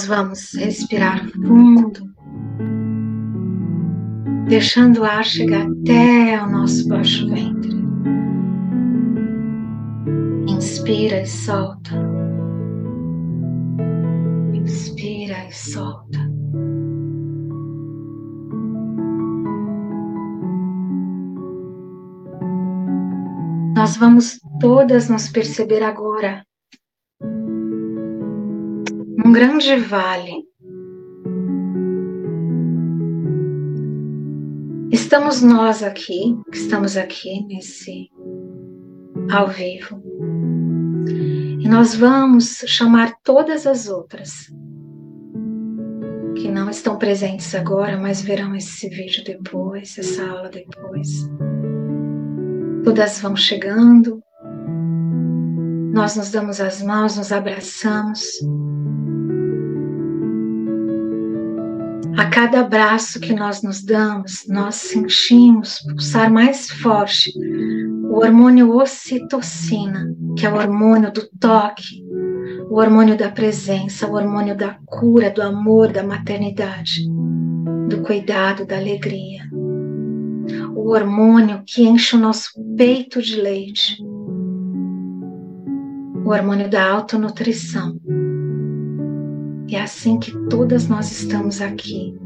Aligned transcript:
nós 0.00 0.06
vamos 0.06 0.54
respirar 0.54 1.28
fundo, 1.28 2.00
deixando 4.48 5.00
o 5.00 5.04
ar 5.04 5.22
chegar 5.22 5.66
até 5.66 6.42
o 6.42 6.50
nosso 6.50 6.88
baixo 6.88 7.28
ventre. 7.28 7.76
Inspira 10.48 11.20
e 11.20 11.26
solta. 11.26 11.90
Inspira 14.54 15.46
e 15.46 15.52
solta. 15.52 16.18
Nós 23.76 23.98
vamos 23.98 24.40
todas 24.60 25.10
nos 25.10 25.28
perceber 25.28 25.82
agora 25.82 26.42
um 29.30 29.32
grande 29.32 29.76
vale. 29.76 30.44
Estamos 34.90 35.40
nós 35.40 35.84
aqui, 35.84 36.36
que 36.50 36.58
estamos 36.58 36.96
aqui 36.96 37.40
nesse 37.46 38.10
ao 39.30 39.46
vivo. 39.46 40.02
E 41.60 41.68
nós 41.68 41.94
vamos 41.94 42.64
chamar 42.66 43.14
todas 43.22 43.68
as 43.68 43.88
outras 43.88 44.52
que 46.34 46.48
não 46.48 46.68
estão 46.68 46.98
presentes 46.98 47.54
agora, 47.54 47.96
mas 47.96 48.20
verão 48.20 48.56
esse 48.56 48.88
vídeo 48.88 49.22
depois, 49.22 49.96
essa 49.96 50.28
aula 50.28 50.48
depois. 50.48 51.30
Todas 52.82 53.20
vão 53.20 53.36
chegando, 53.36 54.20
nós 55.92 56.16
nos 56.16 56.32
damos 56.32 56.60
as 56.60 56.82
mãos, 56.82 57.16
nos 57.16 57.30
abraçamos. 57.30 58.40
A 62.20 62.28
cada 62.28 62.60
abraço 62.60 63.18
que 63.18 63.32
nós 63.32 63.62
nos 63.62 63.82
damos, 63.82 64.44
nós 64.46 64.74
sentimos 64.74 65.78
pulsar 65.78 66.30
mais 66.30 66.68
forte 66.68 67.32
o 68.10 68.18
hormônio 68.18 68.76
ocitocina, 68.76 70.14
que 70.36 70.44
é 70.44 70.52
o 70.52 70.56
hormônio 70.56 71.10
do 71.10 71.26
toque, 71.40 72.04
o 72.68 72.74
hormônio 72.74 73.16
da 73.16 73.30
presença, 73.30 74.06
o 74.06 74.12
hormônio 74.12 74.54
da 74.54 74.76
cura, 74.84 75.30
do 75.30 75.40
amor, 75.40 75.90
da 75.90 76.02
maternidade, 76.02 77.08
do 77.88 78.02
cuidado, 78.02 78.66
da 78.66 78.76
alegria. 78.76 79.48
O 80.76 80.90
hormônio 80.90 81.62
que 81.66 81.84
enche 81.84 82.16
o 82.16 82.20
nosso 82.20 82.50
peito 82.76 83.22
de 83.22 83.40
leite, 83.40 83.96
o 86.22 86.28
hormônio 86.28 86.68
da 86.68 86.86
autonutrição. 86.86 87.98
É 89.72 89.82
assim 89.82 90.18
que 90.18 90.36
todas 90.48 90.88
nós 90.88 91.12
estamos 91.12 91.60
aqui, 91.60 92.18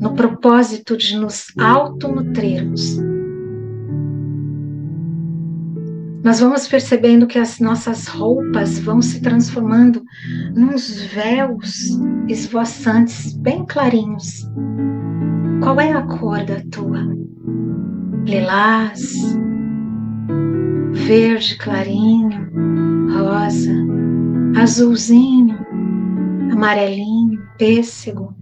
no 0.00 0.14
propósito 0.14 0.96
de 0.96 1.16
nos 1.16 1.46
autonutrirmos. 1.58 2.98
Nós 6.22 6.38
vamos 6.38 6.68
percebendo 6.68 7.26
que 7.26 7.38
as 7.38 7.58
nossas 7.58 8.06
roupas 8.06 8.78
vão 8.78 9.02
se 9.02 9.20
transformando 9.20 10.02
nos 10.54 11.02
véus 11.02 11.90
esvoaçantes, 12.28 13.36
bem 13.36 13.66
clarinhos. 13.66 14.48
Qual 15.62 15.80
é 15.80 15.92
a 15.92 16.02
cor 16.02 16.44
da 16.44 16.62
tua? 16.70 17.00
Lilás, 18.24 19.36
verde 20.92 21.58
clarinho, 21.58 22.50
rosa, 23.12 23.74
azulzinho, 24.56 25.63
amarelinho, 26.64 27.46
pêssego, 27.58 28.34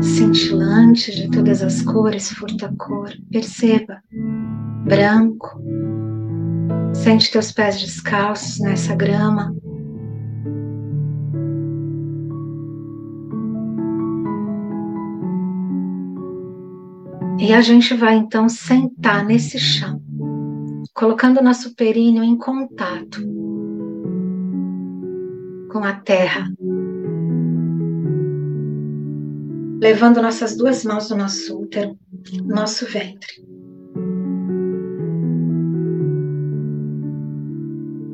cintilante 0.00 1.10
de 1.10 1.28
todas 1.28 1.62
as 1.62 1.82
cores, 1.82 2.30
furta-cor. 2.30 3.10
Perceba, 3.30 4.00
branco. 4.84 5.60
Sente 6.94 7.32
teus 7.32 7.50
pés 7.50 7.80
descalços 7.80 8.60
nessa 8.60 8.94
grama. 8.94 9.52
E 17.40 17.52
a 17.52 17.60
gente 17.60 17.94
vai 17.94 18.16
então 18.16 18.48
sentar 18.48 19.24
nesse 19.24 19.58
chão, 19.58 20.00
colocando 20.94 21.42
nosso 21.42 21.74
períneo 21.74 22.22
em 22.22 22.36
contato 22.36 23.20
com 25.70 25.84
a 25.84 25.94
terra. 25.94 26.50
Levando 29.80 30.20
nossas 30.20 30.56
duas 30.56 30.84
mãos 30.84 31.08
no 31.08 31.16
nosso 31.16 31.58
útero, 31.58 31.98
nosso 32.44 32.84
ventre. 32.84 33.32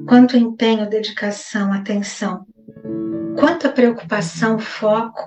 Quanto 0.06 0.36
empenho, 0.36 0.88
dedicação, 0.88 1.72
atenção, 1.72 2.46
quanta 3.36 3.68
preocupação, 3.68 4.60
foco, 4.60 5.26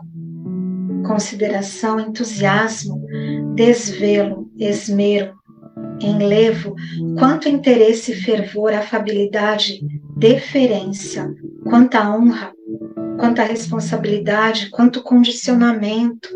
consideração, 1.06 2.00
entusiasmo, 2.00 3.06
desvelo, 3.56 4.50
esmero, 4.58 5.38
enlevo, 6.02 6.74
quanto 7.18 7.50
interesse, 7.50 8.14
fervor, 8.16 8.74
afabilidade, 8.74 9.82
deferência, 10.16 11.30
quanta 11.64 12.10
honra, 12.10 12.54
quanta 13.20 13.44
responsabilidade, 13.44 14.70
quanto 14.70 15.04
condicionamento, 15.04 16.30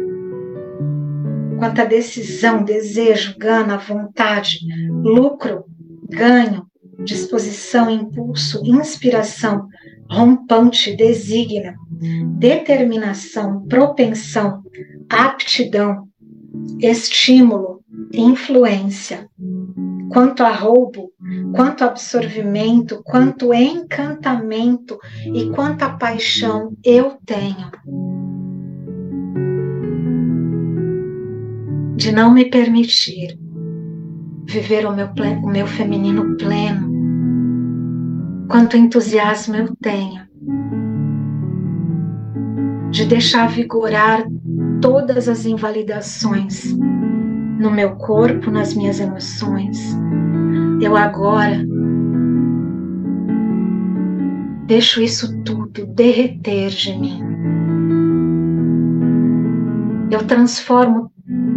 quanta 1.58 1.86
decisão, 1.86 2.64
desejo, 2.64 3.36
gana, 3.38 3.78
vontade, 3.78 4.60
lucro, 4.92 5.64
ganho, 6.10 6.68
disposição, 7.04 7.90
impulso, 7.90 8.62
inspiração, 8.66 9.68
rompante, 10.12 10.96
designa, 10.96 11.74
determinação, 12.38 13.66
propensão, 13.66 14.62
aptidão, 15.10 16.08
estímulo, 16.80 17.82
influência, 18.14 19.30
quanto 20.13 20.44
a 20.44 20.51
roubo, 20.51 21.12
quanto 21.56 21.84
absorvimento, 21.84 23.01
quanto 23.03 23.51
encantamento 23.51 25.00
e 25.25 25.50
quanta 25.50 25.90
paixão 25.90 26.78
eu 26.84 27.18
tenho. 27.25 27.72
De 31.96 32.12
não 32.12 32.31
me 32.31 32.46
permitir 32.46 33.40
viver 34.46 34.85
o 34.85 34.94
meu, 34.94 35.09
pleno, 35.13 35.41
o 35.47 35.50
meu 35.50 35.66
feminino 35.66 36.38
pleno, 36.38 36.91
quanto 38.47 38.78
entusiasmo 38.78 39.56
eu 39.56 39.75
tenho 39.81 40.22
de 42.91 43.06
deixar 43.06 43.50
vigorar 43.50 44.24
todas 44.80 45.28
as 45.28 45.47
invalidações 45.47 46.75
no 47.63 47.72
meu 47.72 47.96
corpo, 47.96 48.51
nas 48.51 48.74
minhas 48.74 49.00
emoções. 49.00 49.79
Eu 50.81 50.97
agora 50.97 51.66
deixo 54.65 55.01
isso 55.01 55.42
tudo 55.44 55.86
derreter 55.88 56.69
de 56.69 57.00
mim. 57.00 57.24
Eu 60.12 60.27
transformo 60.27 61.10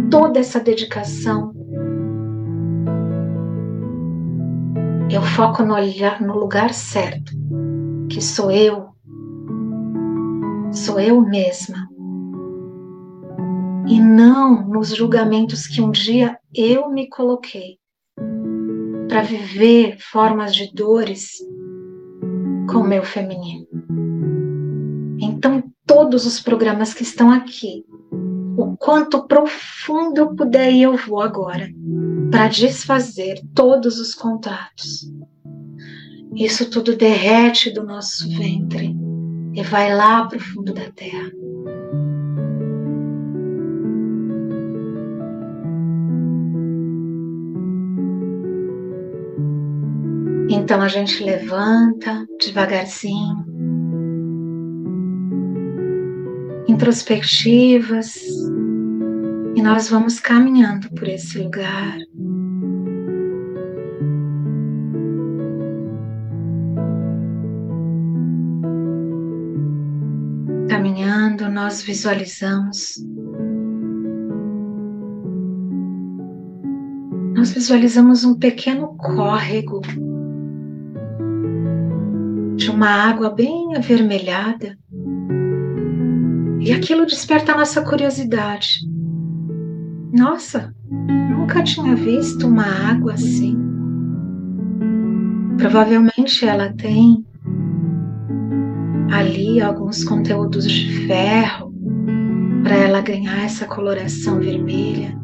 toda 0.09 0.39
essa 0.39 0.61
dedicação. 0.61 1.53
Eu 5.11 5.21
foco 5.21 5.61
no, 5.63 5.73
olhar, 5.73 6.21
no 6.21 6.37
lugar 6.37 6.73
certo, 6.73 7.33
que 8.09 8.21
sou 8.21 8.49
eu, 8.49 8.87
sou 10.71 10.99
eu 10.99 11.21
mesma 11.21 11.86
e 13.87 13.99
não 13.99 14.67
nos 14.67 14.95
julgamentos 14.95 15.65
que 15.65 15.81
um 15.81 15.91
dia 15.91 16.37
eu 16.53 16.89
me 16.89 17.07
coloquei 17.09 17.77
para 19.07 19.21
viver 19.21 19.97
formas 19.99 20.53
de 20.53 20.71
dores 20.73 21.37
com 22.69 22.79
o 22.79 22.87
meu 22.87 23.03
feminino. 23.03 23.65
Então, 25.19 25.63
todos 25.85 26.25
os 26.25 26.41
programas 26.41 26.93
que 26.93 27.03
estão 27.03 27.31
aqui, 27.31 27.85
o 28.57 28.75
quanto 28.75 29.25
profundo 29.25 30.17
eu 30.19 30.35
puder 30.35 30.71
ir, 30.71 30.83
eu 30.83 30.97
vou 30.97 31.21
agora 31.21 31.69
para 32.29 32.49
desfazer 32.49 33.41
todos 33.55 33.99
os 33.99 34.13
contratos. 34.13 35.09
Isso 36.35 36.69
tudo 36.69 36.95
derrete 36.95 37.71
do 37.71 37.83
nosso 37.83 38.29
ventre 38.37 38.93
e 39.53 39.63
vai 39.63 39.95
lá 39.95 40.27
para 40.27 40.37
o 40.37 40.41
fundo 40.41 40.73
da 40.73 40.91
terra. 40.91 41.31
Então 50.49 50.81
a 50.81 50.87
gente 50.87 51.23
levanta 51.23 52.25
devagarzinho. 52.39 53.57
introspectivas 56.77 58.15
e 59.55 59.61
nós 59.63 59.89
vamos 59.89 60.19
caminhando 60.19 60.89
por 60.91 61.07
esse 61.07 61.39
lugar. 61.39 61.97
Caminhando, 70.69 71.49
nós 71.49 71.81
visualizamos. 71.81 73.03
Nós 77.35 77.51
visualizamos 77.51 78.23
um 78.23 78.35
pequeno 78.35 78.95
córrego 78.97 79.81
uma 82.77 83.09
água 83.09 83.31
bem 83.31 83.75
avermelhada. 83.75 84.77
E 86.59 86.71
aquilo 86.71 87.07
desperta 87.07 87.53
a 87.53 87.57
nossa 87.57 87.81
curiosidade. 87.81 88.81
Nossa, 90.13 90.71
nunca 90.87 91.63
tinha 91.63 91.95
visto 91.95 92.45
uma 92.45 92.91
água 92.91 93.13
assim. 93.13 93.57
Provavelmente 95.57 96.45
ela 96.45 96.71
tem 96.73 97.25
ali 99.11 99.59
alguns 99.59 100.03
conteúdos 100.03 100.69
de 100.69 101.07
ferro 101.07 101.73
para 102.61 102.75
ela 102.75 103.01
ganhar 103.01 103.43
essa 103.43 103.65
coloração 103.65 104.39
vermelha. 104.39 105.17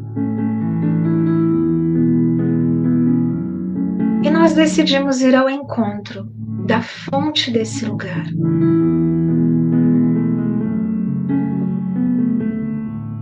E 4.24 4.30
nós 4.30 4.54
decidimos 4.54 5.20
ir 5.20 5.36
ao 5.36 5.48
encontro 5.48 6.33
da 6.64 6.80
fonte 6.80 7.50
desse 7.50 7.84
lugar. 7.84 8.26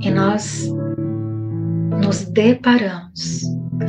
E 0.01 0.11
nós 0.11 0.69
nos 2.03 2.25
deparamos, 2.25 3.43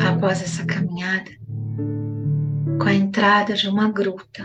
após 0.08 0.42
essa 0.42 0.66
caminhada, 0.66 1.32
com 2.80 2.88
a 2.88 2.94
entrada 2.94 3.54
de 3.54 3.68
uma 3.68 3.92
gruta. 3.92 4.44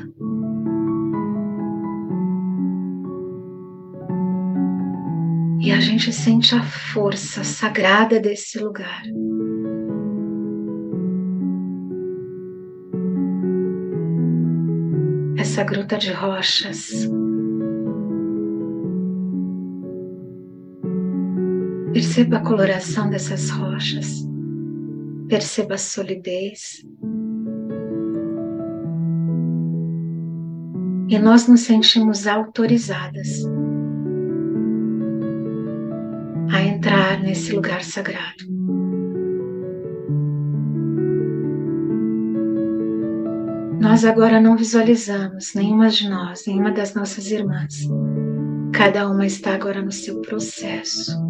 E 5.61 5.73
a 5.73 5.81
gente 5.81 6.13
sente 6.13 6.55
a 6.55 6.63
força 6.63 7.43
sagrada 7.45 8.21
desse 8.21 8.59
lugar. 8.59 9.03
Gruta 15.65 15.99
de 15.99 16.13
rochas 16.13 17.09
Perceba 21.99 22.37
a 22.37 22.41
coloração 22.41 23.11
dessas 23.11 23.51
rochas. 23.51 24.25
Perceba 25.29 25.75
a 25.75 25.79
solidez. 25.79 26.85
E 31.09 31.19
nós 31.19 31.49
nos 31.49 31.63
sentimos 31.63 32.27
autorizadas 32.27 33.45
a 36.53 36.63
entrar 36.63 37.21
nesse 37.21 37.53
lugar 37.53 37.83
sagrado. 37.83 38.45
Nós 43.81 44.05
agora 44.05 44.41
não 44.41 44.57
visualizamos 44.57 45.55
nenhuma 45.55 45.89
de 45.89 46.09
nós, 46.09 46.45
nenhuma 46.47 46.73
das 46.73 46.95
nossas 46.95 47.31
irmãs. 47.31 47.89
Cada 48.73 49.09
uma 49.09 49.27
está 49.27 49.55
agora 49.55 49.83
no 49.83 49.93
seu 49.93 50.21
processo 50.21 51.29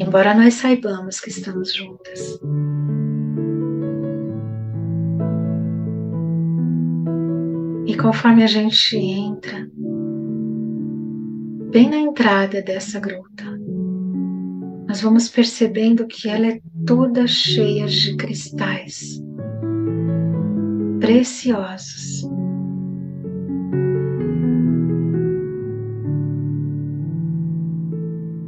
embora 0.00 0.34
nós 0.34 0.54
saibamos 0.54 1.20
que 1.20 1.28
estamos 1.28 1.72
juntas. 1.72 2.40
E 7.86 7.96
conforme 7.96 8.42
a 8.42 8.46
gente 8.46 8.96
entra, 8.96 9.70
bem 11.70 11.90
na 11.90 11.98
entrada 11.98 12.62
dessa 12.62 12.98
gruta, 12.98 13.44
nós 14.88 15.00
vamos 15.02 15.28
percebendo 15.28 16.06
que 16.06 16.28
ela 16.28 16.46
é 16.46 16.60
toda 16.86 17.26
cheia 17.26 17.86
de 17.86 18.16
cristais 18.16 19.22
preciosos. 21.00 22.28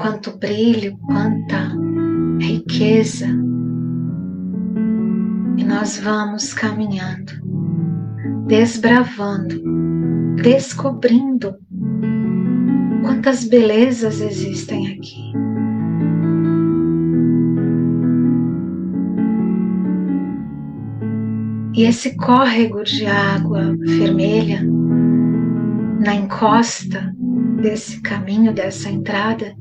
quanto 0.03 0.37
brilho, 0.37 0.99
quanta 1.07 1.77
riqueza. 2.41 3.27
E 5.57 5.65
nós 5.65 6.01
vamos 6.01 6.53
caminhando, 6.53 7.33
desbravando, 8.49 9.63
descobrindo 10.43 11.57
quantas 13.03 13.45
belezas 13.45 14.21
existem 14.21 14.95
aqui. 14.95 15.32
E 21.75 21.85
esse 21.85 22.17
córrego 22.17 22.85
de 22.85 23.07
água 23.07 23.75
vermelha 23.79 24.61
na 25.99 26.15
encosta 26.15 27.15
desse 27.63 28.03
caminho, 28.03 28.53
dessa 28.53 28.91
entrada, 28.91 29.57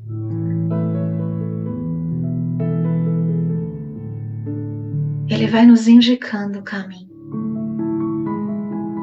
ele 5.30 5.48
vai 5.48 5.66
nos 5.66 5.88
indicando 5.88 6.60
o 6.60 6.64
caminho. 6.64 7.10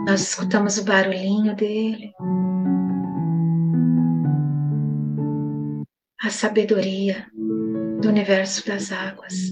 Nós 0.07 0.21
escutamos 0.21 0.77
o 0.77 0.85
barulhinho 0.85 1.57
dele, 1.57 2.13
a 6.23 6.29
sabedoria 6.29 7.27
do 8.03 8.09
universo 8.09 8.67
das 8.67 8.93
águas. 8.93 9.51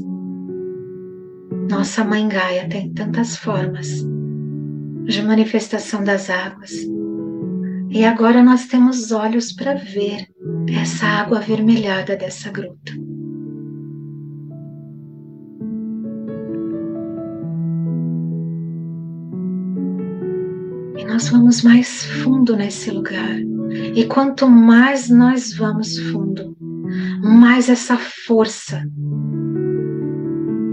Nossa 1.68 2.04
Mãe 2.04 2.28
Gaia 2.28 2.68
tem 2.68 2.92
tantas 2.92 3.36
formas 3.36 4.04
de 5.04 5.22
manifestação 5.22 6.02
das 6.02 6.30
águas. 6.30 6.72
E 7.90 8.04
agora 8.04 8.42
nós 8.42 8.66
temos 8.66 9.12
olhos 9.12 9.52
para 9.52 9.74
ver 9.74 10.26
essa 10.80 11.06
água 11.06 11.38
avermelhada 11.38 12.16
dessa 12.16 12.50
gruta. 12.50 12.92
nós 21.16 21.30
vamos 21.30 21.62
mais 21.62 22.04
fundo 22.04 22.54
nesse 22.54 22.90
lugar. 22.90 23.38
E 23.94 24.04
quanto 24.04 24.46
mais 24.46 25.08
nós 25.08 25.54
vamos 25.54 25.98
fundo, 25.98 26.54
mais 27.22 27.70
essa 27.70 27.96
força 27.96 28.86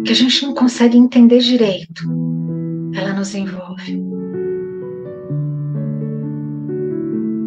que 0.06 0.12
a 0.12 0.16
gente 0.16 0.46
não 0.46 0.54
consegue 0.54 0.98
entender 0.98 1.40
direito, 1.40 2.04
ela 2.94 3.14
nos 3.14 3.34
envolve. 3.34 4.02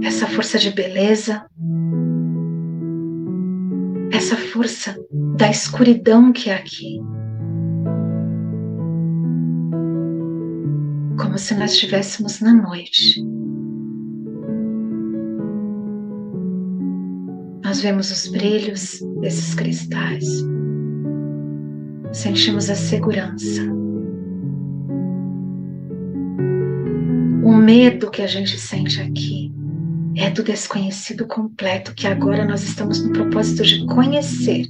Essa 0.03 0.27
força 0.27 0.59
de 0.59 0.71
beleza, 0.71 1.45
essa 4.13 4.37
força 4.37 4.97
da 5.37 5.51
escuridão 5.51 6.33
que 6.33 6.51
é 6.51 6.55
aqui. 6.55 7.01
como 11.37 11.39
se 11.39 11.55
nós 11.55 11.73
estivéssemos 11.73 12.41
na 12.41 12.55
noite. 12.55 13.23
Nós 17.63 17.83
vemos 17.83 18.11
os 18.11 18.29
brilhos 18.29 19.01
desses 19.21 19.55
cristais, 19.55 20.25
sentimos 22.17 22.71
a 22.71 22.75
segurança. 22.75 23.63
O 27.45 27.53
medo 27.53 28.11
que 28.11 28.23
a 28.23 28.27
gente 28.27 28.59
sente 28.59 29.01
aqui 29.01 29.53
é 30.17 30.31
do 30.31 30.43
desconhecido 30.43 31.27
completo 31.27 31.95
que 31.95 32.07
agora 32.07 32.45
nós 32.45 32.63
estamos 32.65 33.05
no 33.05 33.13
propósito 33.13 33.63
de 33.63 33.87
conhecer 33.87 34.67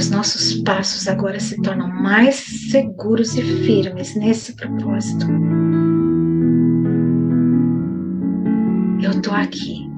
os 0.00 0.08
nossos 0.08 0.54
passos 0.62 1.06
agora 1.06 1.38
se 1.38 1.60
tornam 1.60 1.86
mais 1.86 2.36
seguros 2.36 3.36
e 3.36 3.42
firmes 3.42 4.14
nesse 4.16 4.54
propósito. 4.54 5.26
Eu 9.02 9.10
estou 9.10 9.34
aqui. 9.34 9.89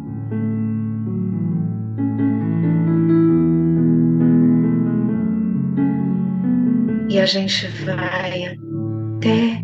E 7.12 7.20
a 7.20 7.26
gente 7.26 7.66
vai 7.84 8.46
até 8.46 9.60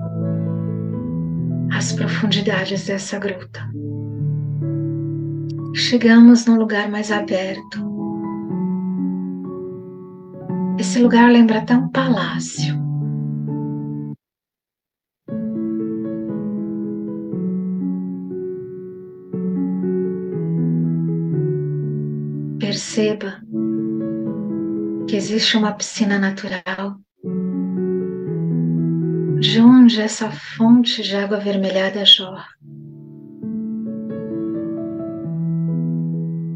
profundidades 1.94 2.84
dessa 2.84 3.18
gruta. 3.18 3.66
Chegamos 5.74 6.44
num 6.44 6.58
lugar 6.58 6.90
mais 6.90 7.10
aberto. 7.10 7.88
Esse 10.78 10.98
lugar 10.98 11.30
lembra 11.30 11.60
até 11.60 11.74
um 11.74 11.88
palácio. 11.88 12.76
Perceba 22.60 23.40
que 25.08 25.16
existe 25.16 25.56
uma 25.56 25.72
piscina 25.72 26.18
natural 26.18 27.00
de 29.40 29.60
onde 29.60 30.00
essa 30.00 30.30
fonte 30.30 31.02
de 31.02 31.14
água 31.14 31.36
avermelhada 31.36 32.04
jorra. 32.04 32.48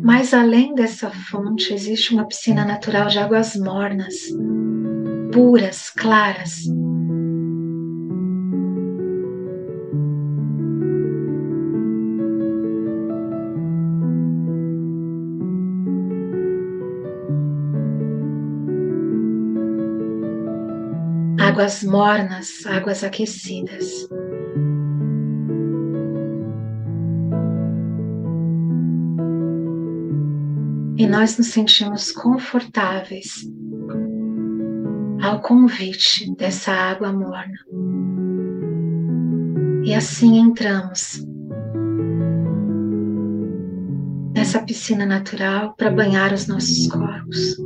Mas 0.03 0.35
além 0.35 0.75
dessa 0.75 1.11
fonte, 1.11 1.73
existe 1.73 2.13
uma 2.13 2.27
piscina 2.27 2.65
natural 2.65 3.07
de 3.07 3.19
águas 3.19 3.55
mornas, 3.57 4.15
puras, 5.33 5.91
claras. 5.91 6.65
Águas 21.53 21.85
mornas, 21.85 22.65
águas 22.67 23.05
aquecidas. 23.05 24.09
e 30.97 31.07
nós 31.07 31.37
nos 31.37 31.49
sentimos 31.49 32.13
confortáveis 32.13 33.51
ao 35.21 35.41
convite 35.41 36.33
dessa 36.37 36.71
água 36.71 37.13
morna. 37.13 37.59
E 39.85 39.93
assim 39.93 40.39
entramos 40.39 41.27
nessa 44.33 44.63
piscina 44.63 45.05
natural 45.05 45.75
para 45.77 45.91
banhar 45.91 46.33
os 46.33 46.47
nossos 46.47 46.87
corpos. 46.87 47.57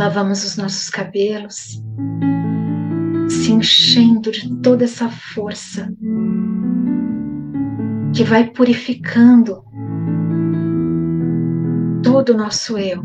Lavamos 0.00 0.42
os 0.44 0.56
nossos 0.56 0.88
cabelos, 0.88 1.84
se 3.28 3.52
enchendo 3.52 4.32
de 4.32 4.50
toda 4.62 4.84
essa 4.84 5.10
força 5.10 5.92
que 8.14 8.24
vai 8.24 8.50
purificando 8.50 9.62
todo 12.02 12.30
o 12.30 12.36
nosso 12.38 12.78
eu. 12.78 13.04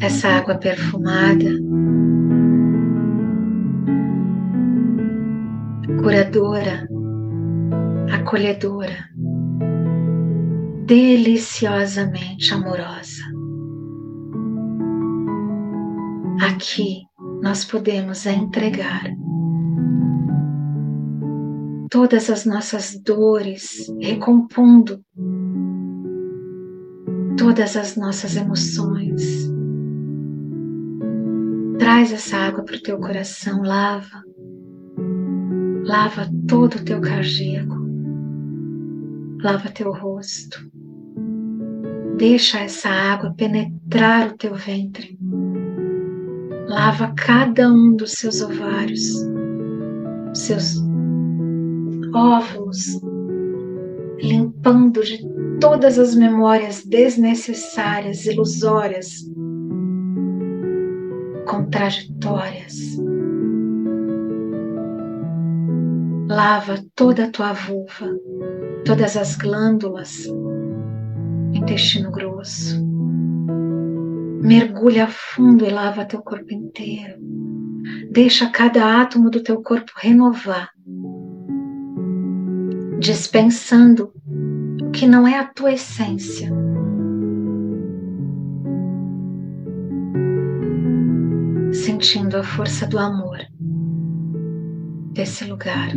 Essa 0.00 0.28
água 0.28 0.54
perfumada, 0.54 1.61
curadora, 6.32 6.88
acolhedora, 8.10 9.10
deliciosamente 10.86 12.54
amorosa. 12.54 13.22
Aqui 16.40 17.02
nós 17.42 17.66
podemos 17.66 18.24
entregar 18.24 19.04
todas 21.90 22.30
as 22.30 22.46
nossas 22.46 22.98
dores, 23.04 23.92
recompondo 24.00 25.04
todas 27.36 27.76
as 27.76 27.94
nossas 27.96 28.36
emoções. 28.36 29.52
Traz 31.78 32.10
essa 32.12 32.38
água 32.38 32.64
para 32.64 32.76
o 32.76 32.82
teu 32.82 32.98
coração, 32.98 33.62
lava, 33.62 34.22
lava 35.84 36.30
todo 36.48 36.76
o 36.76 36.84
teu 36.84 37.00
cardíaco, 37.00 37.76
lava 39.42 39.68
teu 39.70 39.92
rosto. 39.92 40.70
Deixa 42.16 42.60
essa 42.60 42.88
água 42.88 43.34
penetrar 43.36 44.28
o 44.28 44.36
teu 44.36 44.54
ventre 44.54 45.18
lava 46.72 47.12
cada 47.14 47.68
um 47.70 47.94
dos 47.94 48.12
seus 48.12 48.40
ovários, 48.40 49.28
seus 50.32 50.82
óvulos, 52.14 52.98
limpando 54.18 55.02
de 55.02 55.22
todas 55.60 55.98
as 55.98 56.14
memórias 56.14 56.82
desnecessárias, 56.86 58.24
ilusórias, 58.24 59.30
contraditórias. 61.46 62.96
Lava 66.34 66.82
toda 66.94 67.26
a 67.26 67.30
tua 67.30 67.52
vulva, 67.52 68.08
todas 68.84 69.16
as 69.16 69.36
glândulas, 69.36 70.26
intestino 71.52 72.10
grosso 72.10 72.92
Mergulha 74.42 75.06
fundo 75.06 75.64
e 75.64 75.70
lava 75.70 76.04
teu 76.04 76.20
corpo 76.20 76.52
inteiro. 76.52 77.14
Deixa 78.10 78.50
cada 78.50 79.00
átomo 79.00 79.30
do 79.30 79.40
teu 79.40 79.62
corpo 79.62 79.92
renovar, 79.96 80.68
dispensando 82.98 84.12
o 84.82 84.90
que 84.90 85.06
não 85.06 85.28
é 85.28 85.38
a 85.38 85.46
tua 85.46 85.72
essência. 85.72 86.50
Sentindo 91.72 92.36
a 92.36 92.42
força 92.42 92.84
do 92.84 92.98
amor 92.98 93.51
desse 95.12 95.44
lugar. 95.44 95.90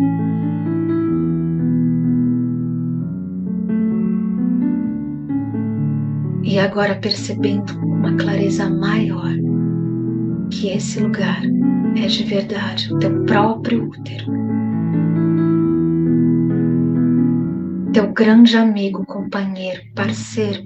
E 6.43 6.59
agora 6.59 6.95
percebendo 6.95 7.73
com 7.79 7.87
uma 7.87 8.15
clareza 8.15 8.69
maior 8.69 9.33
que 10.51 10.69
esse 10.69 10.99
lugar 10.99 11.41
é 11.95 12.07
de 12.07 12.23
verdade 12.23 12.93
o 12.93 12.99
teu 12.99 13.25
próprio 13.25 13.89
útero. 13.89 14.25
Teu 17.91 18.11
grande 18.11 18.57
amigo, 18.57 19.05
companheiro, 19.05 19.81
parceiro, 19.95 20.63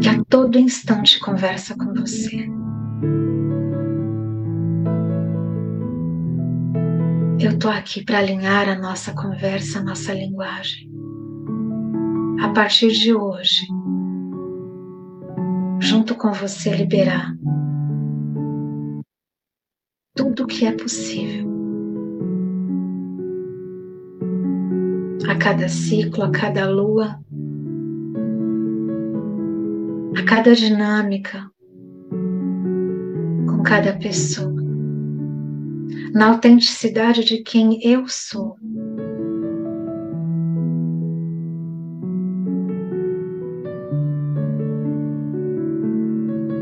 que 0.00 0.08
a 0.08 0.22
todo 0.28 0.58
instante 0.58 1.18
conversa 1.18 1.74
com 1.76 1.92
você. 1.94 2.46
Eu 7.38 7.58
tô 7.58 7.68
aqui 7.68 8.04
para 8.04 8.18
alinhar 8.18 8.68
a 8.68 8.78
nossa 8.78 9.12
conversa, 9.12 9.78
a 9.78 9.82
nossa 9.82 10.12
linguagem 10.12 10.90
a 12.40 12.48
partir 12.50 12.92
de 12.92 13.14
hoje, 13.14 13.66
junto 15.80 16.14
com 16.14 16.32
você, 16.32 16.70
liberar 16.70 17.34
tudo 20.14 20.44
o 20.44 20.46
que 20.46 20.64
é 20.64 20.72
possível. 20.72 21.46
A 25.28 25.34
cada 25.36 25.68
ciclo, 25.68 26.24
a 26.24 26.30
cada 26.30 26.70
lua, 26.70 27.18
a 30.16 30.22
cada 30.24 30.54
dinâmica, 30.54 31.50
com 33.48 33.62
cada 33.62 33.94
pessoa, 33.98 34.55
na 36.12 36.28
autenticidade 36.28 37.24
de 37.24 37.42
quem 37.42 37.80
eu 37.82 38.06
sou. 38.08 38.56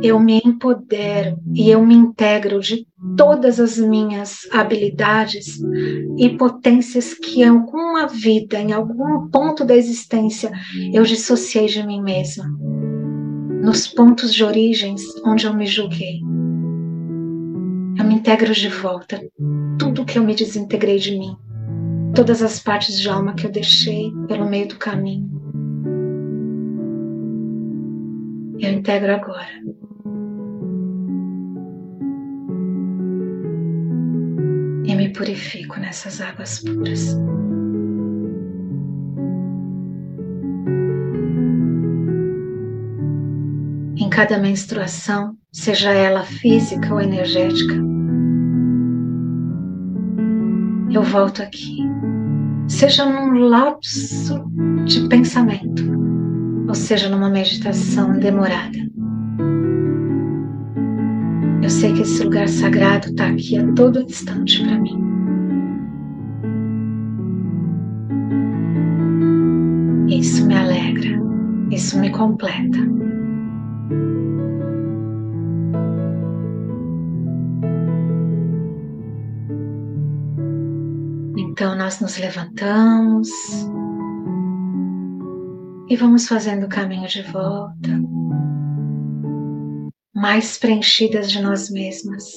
eu 0.04 0.20
me 0.20 0.38
empodero 0.44 1.38
e 1.54 1.70
eu 1.70 1.84
me 1.84 1.94
integro 1.94 2.60
de 2.60 2.86
todas 3.16 3.58
as 3.58 3.78
minhas 3.78 4.40
habilidades 4.52 5.58
e 6.18 6.28
potências 6.36 7.14
que 7.14 7.40
em 7.40 7.48
alguma 7.48 8.06
vida, 8.06 8.60
em 8.60 8.72
algum 8.72 9.30
ponto 9.30 9.64
da 9.64 9.74
existência, 9.74 10.52
eu 10.92 11.04
dissociei 11.04 11.66
de 11.66 11.86
mim 11.86 12.02
mesma. 12.02 12.44
Nos 13.62 13.86
pontos 13.86 14.34
de 14.34 14.44
origens 14.44 15.02
onde 15.24 15.46
eu 15.46 15.54
me 15.54 15.66
julguei. 15.66 16.20
Integro 18.24 18.54
de 18.54 18.70
volta 18.70 19.20
tudo 19.78 20.02
que 20.06 20.18
eu 20.18 20.24
me 20.24 20.34
desintegrei 20.34 20.98
de 20.98 21.18
mim. 21.18 21.36
todas 22.14 22.42
as 22.42 22.58
partes 22.58 22.98
de 22.98 23.06
alma 23.06 23.34
que 23.34 23.46
eu 23.46 23.50
deixei 23.50 24.10
pelo 24.26 24.48
meio 24.48 24.66
do 24.66 24.78
caminho. 24.78 25.30
Eu 28.58 28.72
integro 28.72 29.12
agora. 29.12 29.46
E 34.86 34.94
me 34.94 35.12
purifico 35.12 35.78
nessas 35.78 36.18
águas 36.22 36.60
puras. 36.60 37.14
Em 43.98 44.08
cada 44.08 44.38
menstruação, 44.38 45.36
seja 45.52 45.92
ela 45.92 46.22
física 46.22 46.94
ou 46.94 47.02
energética, 47.02 47.93
eu 50.96 51.02
volto 51.02 51.42
aqui, 51.42 51.78
seja 52.68 53.04
num 53.04 53.48
lapso 53.48 54.44
de 54.84 55.08
pensamento, 55.08 55.82
ou 56.68 56.74
seja 56.74 57.08
numa 57.08 57.28
meditação 57.28 58.12
demorada. 58.18 58.78
Eu 61.62 61.70
sei 61.70 61.92
que 61.94 62.02
esse 62.02 62.22
lugar 62.22 62.48
sagrado 62.48 63.08
está 63.08 63.26
aqui 63.28 63.58
a 63.58 63.72
todo 63.72 64.02
instante 64.02 64.62
para 64.62 64.78
mim. 64.78 65.02
Isso 70.08 70.46
me 70.46 70.54
alegra, 70.54 71.18
isso 71.70 71.98
me 71.98 72.10
completa. 72.10 73.03
Então 81.64 81.78
nós 81.78 81.98
nos 81.98 82.18
levantamos 82.18 83.30
e 85.88 85.96
vamos 85.96 86.28
fazendo 86.28 86.66
o 86.66 86.68
caminho 86.68 87.08
de 87.08 87.22
volta, 87.22 87.88
mais 90.14 90.58
preenchidas 90.58 91.30
de 91.30 91.40
nós 91.40 91.70
mesmas, 91.70 92.34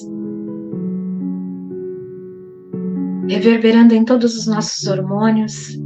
reverberando 3.28 3.94
em 3.94 4.02
todos 4.02 4.34
os 4.34 4.46
nossos 4.46 4.86
hormônios, 4.86 5.76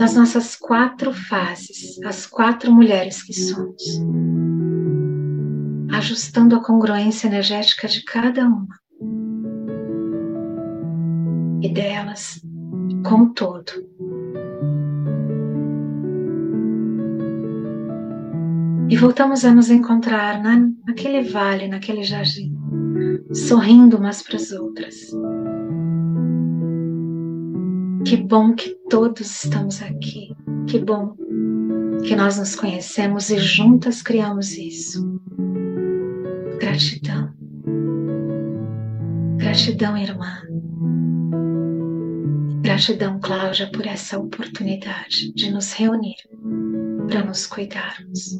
nas 0.00 0.16
nossas 0.16 0.56
quatro 0.56 1.12
fases, 1.12 2.02
as 2.02 2.26
quatro 2.26 2.72
mulheres 2.72 3.22
que 3.22 3.32
somos, 3.32 4.02
ajustando 5.92 6.56
a 6.56 6.64
congruência 6.64 7.28
energética 7.28 7.86
de 7.86 8.02
cada 8.02 8.48
uma 8.48 8.66
delas 11.76 12.40
como 13.04 13.32
todo. 13.34 13.72
E 18.88 18.96
voltamos 18.96 19.44
a 19.44 19.52
nos 19.52 19.70
encontrar 19.70 20.42
na, 20.42 20.70
naquele 20.86 21.22
vale, 21.22 21.68
naquele 21.68 22.02
jardim, 22.02 22.56
sorrindo 23.32 23.98
umas 23.98 24.22
para 24.22 24.36
as 24.36 24.52
outras. 24.52 25.10
Que 28.04 28.16
bom 28.16 28.54
que 28.54 28.70
todos 28.88 29.44
estamos 29.44 29.82
aqui. 29.82 30.34
Que 30.68 30.78
bom 30.78 31.16
que 32.04 32.14
nós 32.14 32.38
nos 32.38 32.54
conhecemos 32.54 33.30
e 33.30 33.38
juntas 33.38 34.02
criamos 34.02 34.56
isso. 34.56 35.20
Gratidão. 36.60 37.34
Gratidão, 39.36 39.96
irmã. 39.96 40.46
Gratidão, 42.76 43.18
Cláudia, 43.18 43.70
por 43.72 43.86
essa 43.86 44.18
oportunidade 44.18 45.32
de 45.32 45.50
nos 45.50 45.72
reunir 45.72 46.16
para 47.08 47.24
nos 47.24 47.46
cuidarmos. 47.46 48.38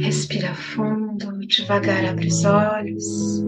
Respira 0.00 0.52
fundo, 0.56 1.38
devagar 1.46 2.04
abre 2.06 2.26
os 2.26 2.44
olhos. 2.44 3.44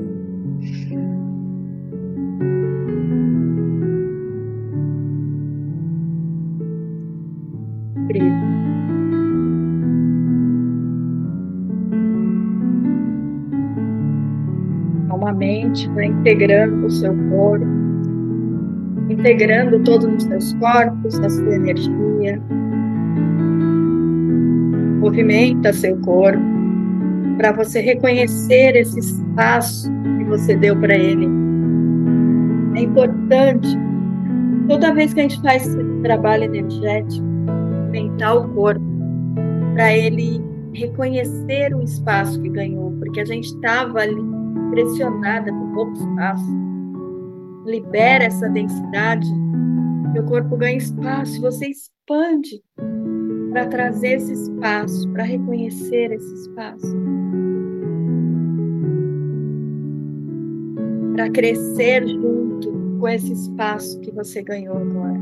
mente 8.18 8.57
integrando 16.04 16.86
o 16.86 16.90
seu 16.90 17.14
corpo, 17.30 17.66
integrando 19.08 19.80
todos 19.80 20.06
os 20.06 20.22
seus 20.24 20.54
corpos, 20.54 21.18
a 21.20 21.28
sua 21.28 21.54
energia. 21.54 22.40
Movimenta 25.00 25.72
seu 25.72 25.96
corpo 26.00 26.42
para 27.38 27.52
você 27.52 27.80
reconhecer 27.80 28.76
esse 28.76 28.98
espaço 28.98 29.90
que 30.18 30.24
você 30.24 30.56
deu 30.56 30.76
para 30.76 30.94
ele. 30.94 31.26
É 32.74 32.80
importante, 32.82 33.68
toda 34.68 34.92
vez 34.92 35.14
que 35.14 35.20
a 35.20 35.22
gente 35.22 35.40
faz 35.40 35.66
esse 35.66 35.84
trabalho 36.02 36.44
energético, 36.44 37.24
movimentar 37.26 38.36
o 38.36 38.48
corpo 38.54 38.84
para 39.74 39.96
ele 39.96 40.42
reconhecer 40.72 41.74
o 41.74 41.82
espaço 41.82 42.40
que 42.40 42.48
ganhou, 42.48 42.92
porque 42.98 43.20
a 43.20 43.24
gente 43.24 43.46
estava 43.46 44.00
ali 44.00 44.37
pressionada 44.70 45.52
por 45.52 45.72
pouco 45.74 45.92
espaço. 45.92 46.68
Libera 47.66 48.24
essa 48.24 48.48
densidade, 48.48 49.26
meu 50.12 50.24
corpo 50.24 50.56
ganha 50.56 50.78
espaço 50.78 51.40
você 51.40 51.68
expande 51.68 52.62
para 53.50 53.66
trazer 53.66 54.16
esse 54.16 54.32
espaço, 54.32 55.08
para 55.10 55.24
reconhecer 55.24 56.12
esse 56.12 56.34
espaço. 56.34 56.96
Para 61.14 61.30
crescer 61.30 62.06
junto 62.06 62.98
com 62.98 63.08
esse 63.08 63.32
espaço 63.32 64.00
que 64.00 64.10
você 64.12 64.42
ganhou 64.42 64.76
agora. 64.76 65.18